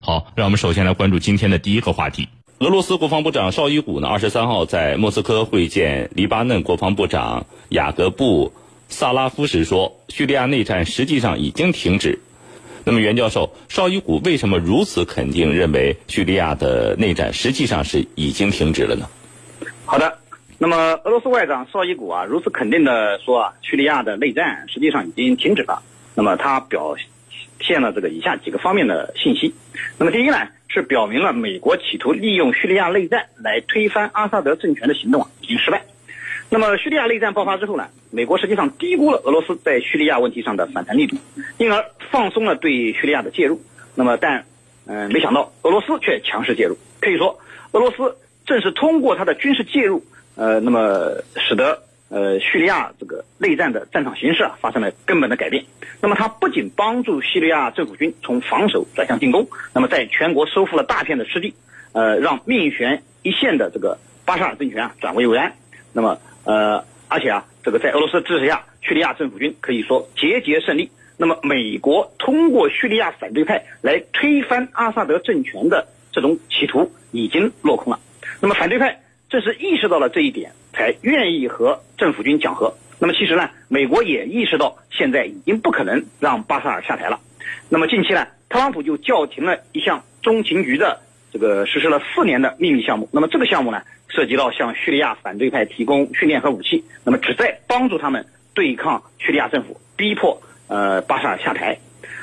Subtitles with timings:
[0.00, 2.28] 好，让我们首先来关注今天的第一个话题。
[2.60, 8.48] 俄罗斯国防部长绍伊古呢，二十三号在莫斯科会见黎巴嫩国防部长雅各布·
[8.88, 12.20] 萨拉夫时说，叙利亚内战实际上已经停止。
[12.84, 19.08] 那么，袁教授，绍伊古为什么如此肯定认为叙利亚的内战实际上是已经停止了呢？
[19.84, 20.18] 好的，
[20.58, 25.82] 那么俄罗斯外长绍伊古啊，如此肯定的说啊，叙利亚的内战实际上已经停止了。
[26.14, 26.94] 那么他表
[27.60, 29.54] 现了这个以下几个方面的信息。
[29.98, 30.36] 那么第一呢，
[30.68, 35.84] 是表明了美国企图利用叙利亚内战来推翻阿萨德政权的行动啊已经失败。
[36.48, 41.16] 那么叙利亚内战爆发之后呢，美国实际上低估了俄罗斯在叙利亚问题上的反弹力度，
[41.58, 43.60] 因而放松了对叙利亚的介入。
[43.94, 44.44] 那么但
[44.86, 46.76] 嗯，没想到俄罗斯却强势介入。
[47.00, 47.38] 可以说，
[47.72, 50.04] 俄罗斯正是通过他的军事介入，
[50.36, 51.85] 呃，那么使得。
[52.08, 55.64] 呃，叙利亚这个内战的战场形势啊，发生了根本的改变。
[56.00, 61.52] 那么，它不仅帮助叙利亚政府军从防守转向进攻，那么在全国收复了大片的失地，
[61.92, 65.52] 呃，让命悬一线的这个巴沙尔政权啊转危为安。
[65.92, 70.90] 那么，呃，而且啊，这个在俄罗斯支持下，叙利亚政府军可以说节节胜利。
[71.16, 77.98] 那么，美国通过叙利亚反对派来推翻阿萨德政权的这种企图已经落空了。
[78.40, 79.00] 那么，反对派。
[79.28, 82.74] 正是意识到了这一点，才愿意和政府军讲和。
[82.98, 87.18] 那么其实呢，美国也意识到现在已经不可能让巴沙尔下台了。
[87.70, 91.00] 那么近期呢，特朗普就叫停了一项中情局的
[91.32, 93.08] 这个实施了四年的秘密项目。
[93.12, 101.78] 那么这个项目呢，涉及到向叙利亚反对派提供训练和武器，那么旨在帮助他们对抗叙利亚政府，逼迫呃巴沙尔下台。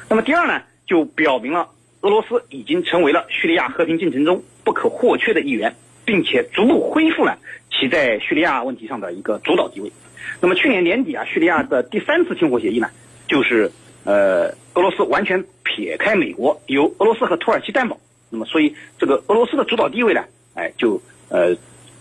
[0.09, 1.69] 那么第二呢，就表明了
[2.01, 5.75] 俄罗斯已经成为了叙利亚和平进程中不可或缺的一员。
[6.05, 7.39] 并且逐步恢复了
[7.73, 9.91] 其在叙利亚问题上的一个主导地位。
[10.39, 12.89] 那么去年年底啊，叙利亚的第三次停火协议呢，
[13.27, 13.71] 就是
[14.05, 17.97] 呃俄罗斯完全撇开美国，由俄罗斯和土耳其担保。
[18.29, 21.55] 那么所以这个俄罗斯的主导地位呢，哎就呃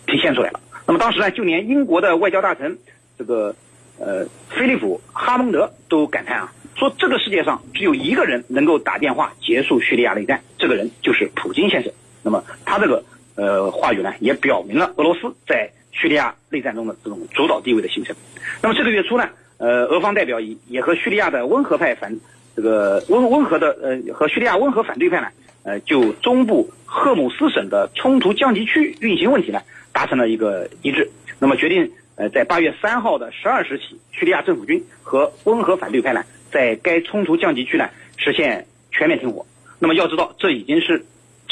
[0.06, 0.60] 体现出来了。
[0.86, 2.78] 那么当时呢，就连英国的外交大臣
[3.18, 3.54] 这个
[3.98, 11.92] 呃菲利普哈蒙德都感叹啊，说这个世界上只有一个人能够打电话结束叙利亚内战，这个人就是普京先生。
[12.22, 13.02] 那么他这个。
[13.34, 18.14] 呃，话语呢也表明了俄罗斯在叙利亚内战中的这种主导地位的形成。
[18.62, 22.14] 那么这个月初呢，呃，俄方代表也也和叙利亚的温和派反
[22.54, 25.28] 这个温温和的呃和叙利亚温和反对派呢，
[25.62, 29.60] 呃，就中部赫姆斯省的冲突降级区运行问题呢
[29.92, 31.10] 达成了一个一致。
[31.38, 37.88] 那么决定呃在八月三号的十二时起，叙利亚政府军和温和反对派呢在该冲突降级区呢
[38.18, 39.46] 实现全面停火。
[39.78, 41.04] 那么要知道，这已经是。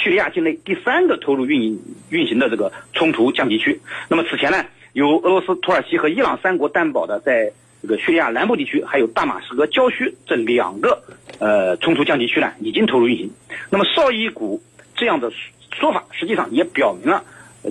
[0.03, 1.79] 叙利亚境内第三个投入运营
[2.09, 3.79] 运行的这个冲突降级区，
[4.09, 7.53] 那么此前呢，由俄罗斯、土耳其和伊朗三国担保的，在
[7.83, 11.03] 这个叙利亚南部地区，还有大马士革郊区这两个
[11.39, 13.31] 呃冲突降级区呢，已经投入运行。
[13.69, 14.63] 那么绍伊古
[14.97, 15.31] 这样的
[15.73, 17.23] 说法，实际上也表明了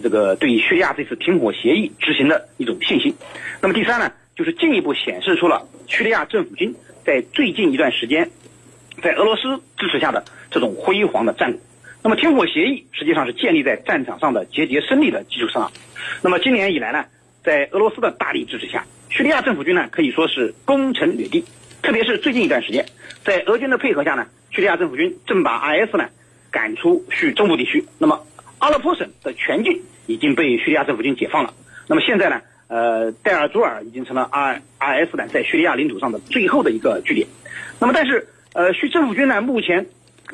[0.04, 3.16] 这个对叙利亚这次停火协议执行的一种信心。
[3.60, 8.30] 那么第三呢，就是进一步显示出了叙利亚政府军在最近一段时间，
[9.02, 11.60] 在俄罗斯支持下的这种辉煌的战果。
[12.02, 15.70] 那么停火协议实际上是建立在战场上的节节胜利的基础上。
[16.22, 17.04] 那么今年以来呢，
[17.44, 21.44] 在俄罗斯的大力支持下，叙利亚政府军呢可以说是攻城略地。
[21.82, 22.86] 特别是最近一段时间，
[23.26, 26.06] 在俄军的配合下呢，叙利亚政府军正把 IS 呢
[26.52, 27.84] 赶出叙中部地区。
[27.98, 28.26] 那么
[28.60, 31.54] 阿勒颇省的全境已经被叙利亚政府军解放了。
[31.88, 37.28] 那么现在呢，呃，戴尔祖尔已经成了 I IS 呢在叙利亚领土上的最后的一个据点。
[37.78, 39.86] 那么但是呃，叙政府军呢目前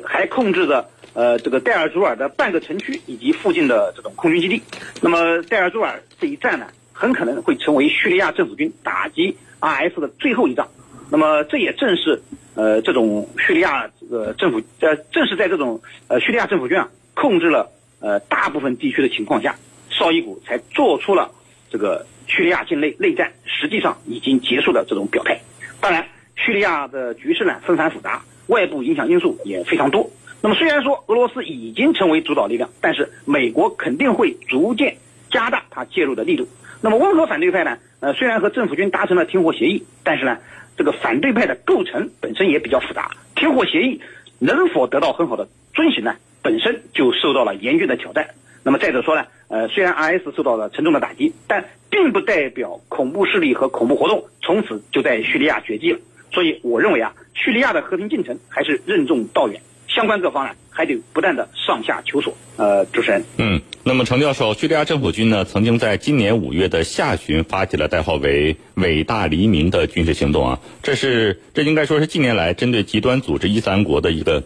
[0.04, 0.88] 还控制着。
[1.16, 4.62] 呃，这个戴尔祖尔的半个城区以及附近的这种空军基地，
[5.00, 10.68] 那么戴尔祖尔这一战呢，很可能会成为叙利亚政府军打击 IS 的最后一仗。
[11.10, 12.20] 那么这也正是
[12.54, 19.56] 呃这种叙利亚这个政府呃正是在这种呃叙利亚政府军啊控制了呃大部分地区的情况下，
[19.88, 21.30] 绍伊古才做出了
[21.70, 25.40] 这个叙利亚境内内战实际上已经结束的这种表态。
[25.80, 30.10] 当然，叙利亚的局势呢纷繁复杂，外部影响因素也非常多。
[30.42, 34.96] 那么虽然说俄罗斯已经成为主导力量，但是美国肯定会逐渐
[35.30, 36.46] 加大它介入的力度。
[36.80, 37.78] 那么温和反对派呢？
[38.00, 40.38] 呃，虽然和政府军达成了停火协议，但是呢，
[40.76, 43.10] 这个反对派的构成本身也比较复杂。
[43.34, 44.00] 停火协议
[44.38, 46.14] 能否得到很好的遵循呢？
[46.42, 48.28] 本身就受到了严峻的挑战。
[48.62, 55.98] 那么再者说呢，呃，虽然 IS 受到了沉重的打击，但并不代表恐怖势力和恐怖活动从此就在叙利亚绝迹了。
[56.30, 59.60] 所以我认为啊，叙利亚的和平进程还是任重道远。
[59.96, 62.36] 相关各方呢，还得不断的上下求索。
[62.58, 74.44] 呃，主持人，嗯，那么程教授，叙利亚政府军呢，曾经在今年五月的下旬发起了代号为“伟大黎明”的军事行动啊，这是这应该说是近年来针对极端组织伊斯兰国的一个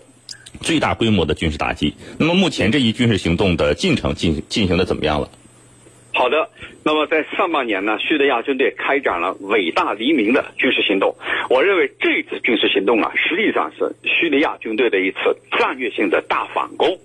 [0.61, 1.95] 最大规模的军事打击。
[2.17, 5.31] 那么目前这一军事行动的进程进进行的怎么样了？
[6.13, 6.51] 好的，
[6.85, 11.15] 那么在上半年呢，叙利亚军队开展了伟大黎明的军事行动。
[11.49, 15.19] 我认为这次军事行动啊，实际上是叙利亚军队的一次
[15.59, 16.99] 战略性的大反攻。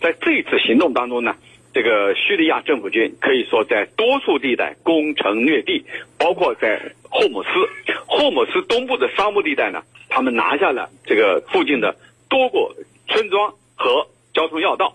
[0.00, 1.34] 在这次行动当中呢，
[1.74, 5.84] 这个叙利亚政府军可以说在多处地带攻城略地，
[6.18, 7.48] 包括在霍姆斯、
[8.06, 11.96] 霍姆斯东部的沙漠地带呢，他们拿下了这个附近的
[12.28, 12.74] 多个
[13.08, 14.94] 村庄和交通要道。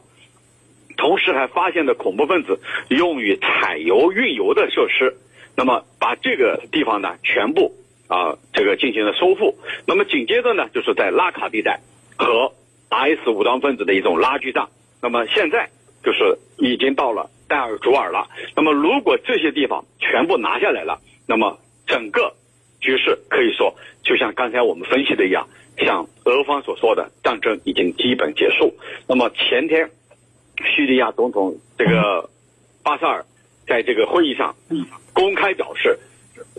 [0.97, 2.59] 同时还发现了恐怖分子
[2.89, 5.17] 用于采油运油的设施，
[5.55, 7.73] 那么把这个地方呢全部
[8.07, 9.57] 啊这个进行了收复。
[9.85, 11.81] 那么紧接着呢就是在拉卡地带
[12.17, 12.53] 和
[12.89, 14.67] IS 武装分子的一种拉锯战。
[15.01, 15.69] 那么现在
[16.03, 18.29] 就是已经到了戴尔祖尔了。
[18.55, 22.33] 那么如果这些地方全部拿下来了，那么整个
[22.79, 28.73] 局势可以说就像刚才我们分析的一样，像俄方所说的，战争已经基本结束。
[29.07, 29.89] 那么前天。
[30.63, 32.29] 叙利亚总统这个
[32.83, 33.25] 巴沙尔
[33.67, 34.55] 在这个会议上
[35.13, 35.97] 公开表示，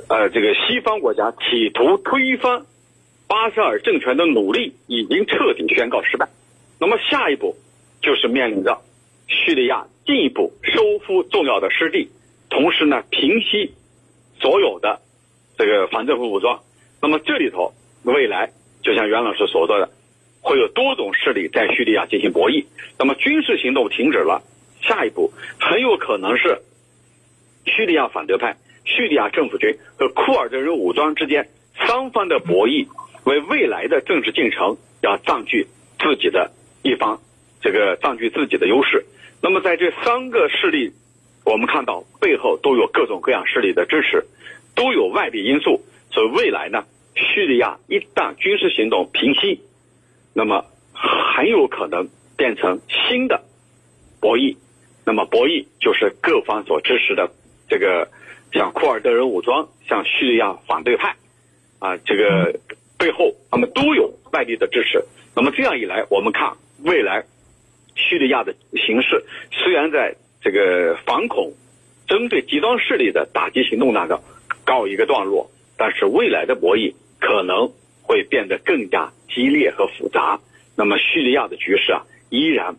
[0.09, 2.67] 呃，这个西方国家企图推翻
[3.27, 6.29] 巴沙尔政权的努力已经彻底宣告失败。
[6.79, 7.57] 那么下一步
[8.03, 8.83] 就是面临着
[9.27, 12.09] 叙利亚进一步收复重要的失地，
[12.51, 13.75] 同时呢平息
[14.41, 15.01] 所有的
[15.57, 16.61] 这个反政府武装。
[17.01, 17.73] 那么这里头
[18.03, 18.53] 未来
[18.83, 19.91] 就像袁老师所说的。
[20.47, 22.67] 会有多种势力在叙利亚进行博弈，
[23.01, 24.45] 那么军事行动停止了，
[24.81, 26.63] 下一步很有可能是
[27.65, 32.87] 叙利亚反对派、叙利亚政府军和库尔德人武装之间双方的博弈，
[33.25, 35.67] 为未来的政治进程要占据
[35.99, 36.53] 自己的
[36.85, 37.21] 一方，
[37.61, 39.05] 这个占据自己的优势。
[39.43, 40.93] 那么在这三个势力，
[41.45, 44.25] 我们看到背后都有各种各样势力的支持，
[44.77, 45.81] 都有外力因素，
[46.13, 46.85] 所以未来呢，
[47.17, 49.61] 叙利亚一旦军事行动平息。
[50.37, 52.79] 那么很有可能变成
[53.09, 53.43] 新的
[54.21, 54.55] 博弈，
[55.03, 57.31] 那么博弈就是各方所支持的
[57.71, 58.11] 这个
[58.53, 61.17] 像库尔德人武装、像叙利亚反对派
[61.79, 62.61] 啊，这个
[62.99, 65.03] 背后他们都有外力的支持。
[65.35, 66.55] 那么这样一来，我们看
[66.85, 67.25] 未来
[67.95, 71.55] 叙利亚的形势，虽然在这个反恐、
[72.07, 74.21] 针对极端势力的打击行动当中
[74.67, 77.73] 告一个段落，但是未来的博弈可能
[78.07, 79.13] 会变得更加。
[79.29, 80.41] 激烈和复杂，
[80.77, 82.77] 那么叙利亚的局势啊，依然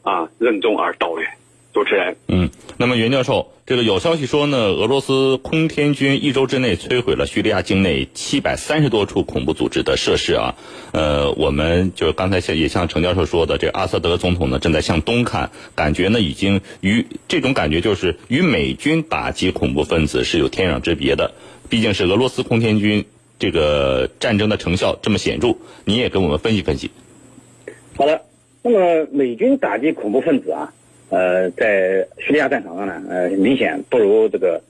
[0.00, 1.28] 啊任重而道远。
[1.74, 2.48] 主持人，嗯，
[2.78, 10.54] 那么袁教授，这个有消息说呢，俄罗斯空天军一周之内摧毁了叙利亚境内七百三十多处恐怖组织的设施啊。
[10.92, 21.34] 呃，我们就刚才像也像程教授说的，这阿萨德总统呢正在向东看，感觉呢已经与这种感觉就是与美军打击恐怖分子是有天壤之别的，
[21.68, 23.04] 毕竟是俄罗斯空天军。
[23.38, 26.90] 这个战争的成效这么显著，你也跟我们分析分析。
[27.94, 28.22] 好的，
[28.62, 30.72] 那么美军打击恐怖分子啊，
[31.10, 34.62] 呃，在叙利亚战场上呢，呃，明显不如这个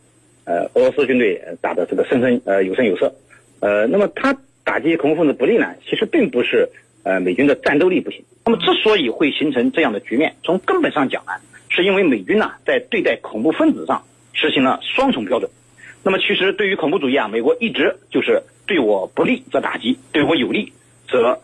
[0.44, 3.14] 呃俄罗斯军队打的这个声声呃有声有色。
[3.60, 6.68] 呃，那么他打击恐怖分子不利呢，其实并不是
[7.04, 8.24] 呃美军的战斗力不行。
[8.44, 11.32] 那么之所以会形成这样的局面，从根本上讲呢，
[11.68, 15.50] 是因为美军呢在对待恐怖分子上实行了双重标准。
[16.02, 18.42] 那么其实对于恐怖主义啊，美国一直就是。
[18.66, 20.72] 对我不利则打击，对我有利
[21.08, 21.40] 则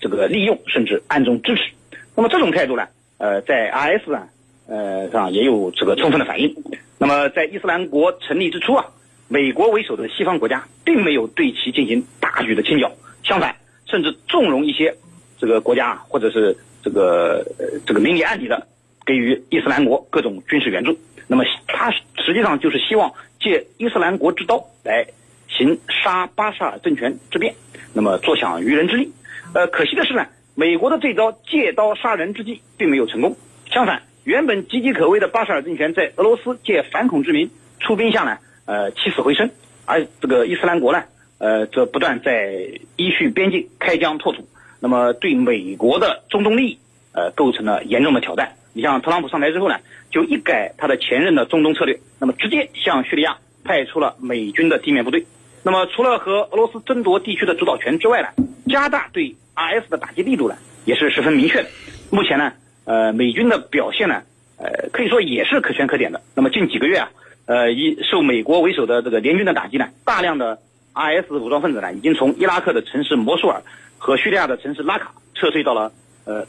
[0.00, 1.72] 这个利用，甚至暗中支持。
[2.14, 2.86] 那么这种态度呢，
[3.18, 4.28] 呃，在 R S 啊，
[4.68, 6.54] 呃上也有这个充分的反应。
[6.98, 8.86] 那么在伊斯兰国成立之初啊，
[9.28, 12.92] 美国为首的西方国家并没有对其进行大举的清剿，
[13.24, 14.94] 相反，甚至纵容一些
[15.38, 17.44] 这个国家或者是这个
[17.84, 18.68] 这个明里暗里的
[19.04, 20.96] 给予伊斯兰国各种军事援助。
[21.26, 25.06] 那么他实际上就是希望借伊斯兰国之刀来。
[25.48, 27.54] 行杀巴沙尔政权之变，
[27.94, 29.12] 那么坐享渔人之利。
[29.54, 33.36] 呃，可惜的是呢，美国的这招借刀杀人之计并没有成功。
[33.70, 39.50] 相反，原本岌岌可危的巴沙尔政权在俄罗斯借反恐之名出兵下呢，呃，起死回生。
[39.84, 41.04] 而这个伊斯兰国呢，
[41.38, 44.48] 呃，则不断在伊叙边境开疆拓土，
[44.80, 46.78] 那么对美国的中东利益，
[47.12, 48.56] 呃，构成了严重的挑战。
[48.72, 49.80] 你像特朗普上台之后呢，
[50.10, 55.26] 就一改他的前任的中东策略，那么直接向叙利亚派出了美军的地面部队。
[55.62, 58.28] 那么，除了和俄罗斯争夺地区的主导权之外呢，
[58.68, 61.68] 加大对 IS 的打击力度呢，也是十分明确的。
[62.10, 62.52] 目前呢，
[62.84, 64.22] 呃，美军的表现呢，
[64.56, 66.20] 呃，可以说也是可圈可点的。
[66.34, 67.10] 那么近几个月啊，
[67.46, 70.58] 呃，以受美国为首的这个联军的打击呢，大量的
[70.94, 73.62] IS 武装分子呢，已经从伊拉克的城市摩苏尔
[73.98, 75.92] 和叙利亚的城市拉卡撤退到了
[76.24, 76.44] 呃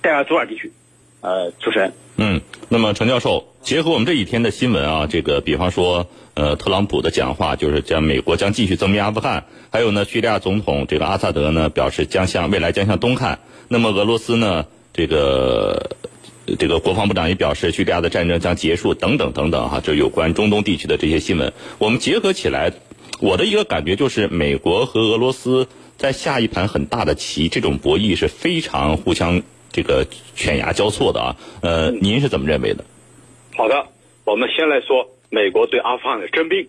[0.00, 0.72] 戴尔祖尔地区。
[1.20, 2.40] 呃，主持人，嗯，
[2.70, 13.38] 那么，陈教授，结合我们这几天的新闻啊，这个比方说，呃，特朗普的讲话就是将美国将继续增兵阿富汗，还有呢，叙利亚总统这个阿萨德呢表示将向未来将向东看。
[13.68, 15.96] 那么，俄罗斯呢，这个
[16.58, 22.74] 这个国防部长也表示，叙利亚的战争将结束，等等等等哈，就有关中东地区的这些新闻，我们结合起来，
[23.18, 29.42] 我的一个感觉就是，美国和俄罗斯在下一盘很大的棋，这种博弈是非常互相。
[29.70, 32.84] 这个犬牙交错的啊，呃，您是怎么认为的？
[33.54, 33.86] 好的，
[34.24, 36.68] 我们先来说美国对阿富汗的征兵。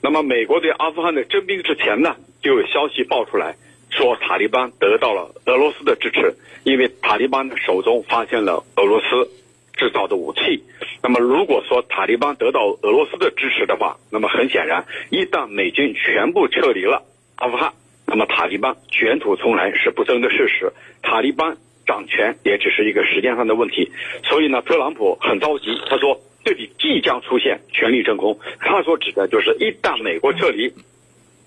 [0.00, 3.56] 那么，美国对阿富汗的征兵之前呢，就有消息爆出来，
[3.90, 6.34] 说塔利班得到了俄罗斯的支持，
[6.64, 9.28] 因为塔利班的手中发现了俄罗斯
[9.74, 10.62] 制造的武器。
[11.02, 17.02] 那么，如果说塔利班得到俄罗斯的支持的话，那么很显然，一旦美军全部撤离了
[17.34, 17.74] 阿富汗，
[18.06, 20.72] 那么塔利班卷土重来是不争的事实。
[21.02, 21.56] 塔利班。
[21.86, 23.90] 掌权也只是一个时间上的问题，
[24.24, 25.80] 所以呢，特朗普很着急。
[25.88, 28.36] 他说，这里即将出现权力真空。
[28.58, 30.72] 他所指的就是，一旦美国撤离，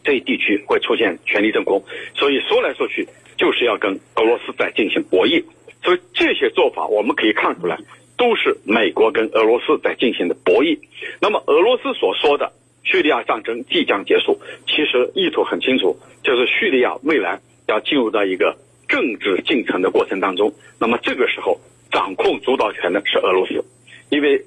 [0.03, 1.83] 这一地区会出现权力真空。
[2.15, 3.05] 所以说来说去，
[3.37, 5.43] 就是要跟俄罗斯在进行博弈。
[5.83, 7.77] 所以这些做法，我们可以看出来，
[8.17, 10.79] 都是美国跟俄罗斯在进行的博弈。
[11.19, 12.53] 那么，俄罗斯所说的
[12.83, 18.57] 叙利亚战争即将结束，其实意图很清楚，就是叙利亚未来要进入到一个。
[18.99, 21.57] 政治进程的过程当中，那么这个时候
[21.89, 23.63] 掌控主导权的是俄罗斯，
[24.09, 24.43] 因为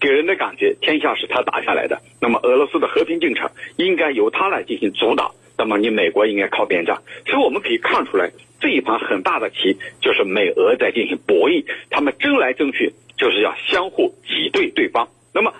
[0.00, 6.96] 给人的感觉天下是他打下来的，那么俄罗斯的和平进程应该由他来进行主导，那么你美国应该靠边站。
[7.26, 15.06] 所以我们可以看出来，这一盘很大的棋就是美俄在进行博弈，他们争来争去就是要相互挤兑对方。
[15.34, 15.52] 那么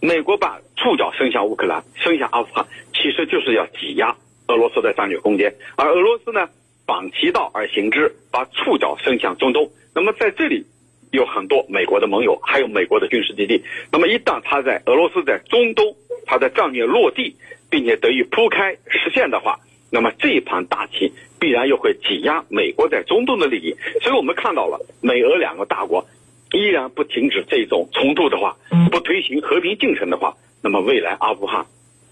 [0.00, 6.48] 美国把触角伸向乌克兰，伸向阿富汗，其实就是要挤压俄罗斯的战略空间，而俄罗斯呢？
[6.86, 9.70] 反其道而行之，把触角伸向中东。
[9.94, 10.66] 那么在这里
[11.10, 13.62] 有很多美国的盟友，还有美国的军事基地。
[13.92, 15.94] 那么一旦他在俄罗斯在中东，
[16.26, 17.36] 他的战略落地，
[17.70, 19.60] 并且得以铺开实现的话，
[19.90, 23.76] 那么这一盘大棋必然又会挤压美国在中东的利益。
[24.00, 26.06] 所以我们看到了美俄两个大国
[26.52, 28.56] 依然不停止这种冲突的话，
[28.90, 31.66] 不推行和平进程的话，那么未来阿富汗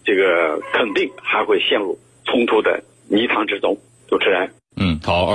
[0.04, 3.78] 这个肯定还会陷入冲突的泥潭之中。
[4.08, 4.59] 主持人。
[4.76, 5.26] 嗯，好。